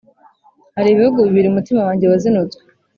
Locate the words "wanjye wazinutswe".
1.87-2.61